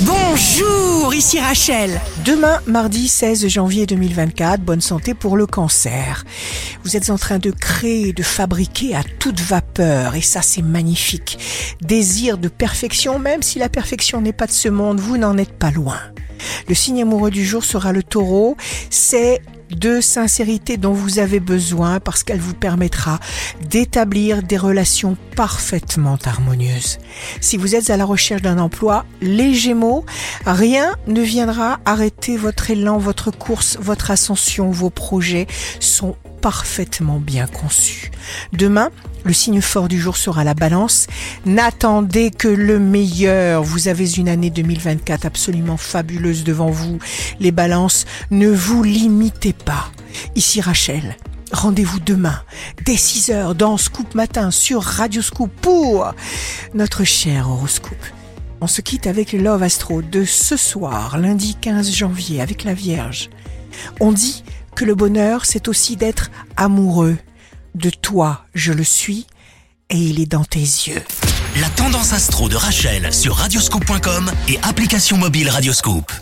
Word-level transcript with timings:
Bonjour, 0.00 1.14
ici 1.14 1.38
Rachel. 1.38 2.00
Demain, 2.24 2.60
mardi 2.66 3.06
16 3.06 3.46
janvier 3.46 3.86
2024, 3.86 4.60
bonne 4.60 4.80
santé 4.80 5.14
pour 5.14 5.36
le 5.36 5.46
cancer. 5.46 6.24
Vous 6.82 6.96
êtes 6.96 7.10
en 7.10 7.16
train 7.16 7.38
de 7.38 7.52
créer, 7.52 8.12
de 8.12 8.24
fabriquer 8.24 8.96
à 8.96 9.04
toute 9.20 9.40
vapeur 9.40 10.16
et 10.16 10.20
ça 10.20 10.42
c'est 10.42 10.62
magnifique. 10.62 11.38
Désir 11.80 12.38
de 12.38 12.48
perfection, 12.48 13.20
même 13.20 13.42
si 13.42 13.60
la 13.60 13.68
perfection 13.68 14.20
n'est 14.20 14.32
pas 14.32 14.46
de 14.46 14.52
ce 14.52 14.68
monde, 14.68 14.98
vous 14.98 15.16
n'en 15.16 15.38
êtes 15.38 15.56
pas 15.56 15.70
loin. 15.70 16.00
Le 16.68 16.74
signe 16.74 17.02
amoureux 17.02 17.30
du 17.30 17.44
jour 17.44 17.64
sera 17.64 17.92
le 17.92 18.02
taureau. 18.02 18.56
C'est 18.90 19.42
de 19.74 20.00
sincérité 20.00 20.76
dont 20.76 20.92
vous 20.92 21.18
avez 21.18 21.40
besoin 21.40 22.00
parce 22.00 22.22
qu'elle 22.22 22.40
vous 22.40 22.54
permettra 22.54 23.20
d'établir 23.68 24.42
des 24.42 24.56
relations 24.56 25.16
parfaitement 25.36 26.18
harmonieuses. 26.24 26.98
Si 27.40 27.56
vous 27.56 27.74
êtes 27.74 27.90
à 27.90 27.96
la 27.96 28.04
recherche 28.04 28.42
d'un 28.42 28.58
emploi, 28.58 29.04
les 29.20 29.54
Gémeaux, 29.54 30.04
rien 30.46 30.94
ne 31.06 31.22
viendra 31.22 31.80
arrêter 31.84 32.36
votre 32.36 32.70
élan, 32.70 32.98
votre 32.98 33.30
course, 33.30 33.76
votre 33.80 34.10
ascension, 34.10 34.70
vos 34.70 34.90
projets 34.90 35.46
sont 35.80 36.16
parfaitement 36.44 37.20
bien 37.20 37.46
conçus. 37.46 38.10
Demain, 38.52 38.90
le 39.24 39.32
signe 39.32 39.62
fort 39.62 39.88
du 39.88 39.98
jour 39.98 40.18
sera 40.18 40.44
la 40.44 40.52
balance. 40.52 41.06
N'attendez 41.46 42.30
que 42.30 42.48
le 42.48 42.78
meilleur. 42.78 43.62
Vous 43.62 43.88
avez 43.88 44.12
une 44.18 44.28
année 44.28 44.50
2024 44.50 45.24
absolument 45.24 45.78
fabuleuse 45.78 46.44
devant 46.44 46.68
vous. 46.68 46.98
Les 47.40 47.50
balances, 47.50 48.04
ne 48.30 48.50
vous 48.50 48.82
limitez 48.82 49.54
pas. 49.54 49.90
Ici 50.36 50.60
Rachel. 50.60 51.16
Rendez-vous 51.50 52.00
demain, 52.00 52.38
dès 52.84 52.98
6 52.98 53.30
heures, 53.30 53.54
dans 53.54 53.78
Scoop 53.78 54.14
Matin 54.14 54.50
sur 54.50 54.82
Radio 54.82 55.22
Scoop 55.22 55.50
pour 55.62 56.12
notre 56.74 57.04
cher 57.04 57.48
horoscope. 57.48 58.04
On 58.60 58.66
se 58.66 58.82
quitte 58.82 59.06
avec 59.06 59.32
Love 59.32 59.62
Astro 59.62 60.02
de 60.02 60.26
ce 60.26 60.58
soir, 60.58 61.16
lundi 61.16 61.56
15 61.58 61.90
janvier, 61.90 62.42
avec 62.42 62.64
la 62.64 62.74
Vierge. 62.74 63.30
On 64.00 64.12
dit 64.12 64.44
que 64.74 64.84
le 64.84 64.94
bonheur, 64.94 65.46
c'est 65.46 65.68
aussi 65.68 65.96
d'être 65.96 66.30
amoureux. 66.56 67.16
De 67.74 67.90
toi, 67.90 68.44
je 68.54 68.72
le 68.72 68.84
suis, 68.84 69.26
et 69.90 69.96
il 69.96 70.20
est 70.20 70.30
dans 70.30 70.44
tes 70.44 70.60
yeux. 70.60 71.02
La 71.60 71.68
tendance 71.70 72.12
astro 72.12 72.48
de 72.48 72.56
Rachel 72.56 73.12
sur 73.12 73.36
radioscope.com 73.36 74.30
et 74.48 74.58
application 74.62 75.16
mobile 75.16 75.48
Radioscope. 75.48 76.12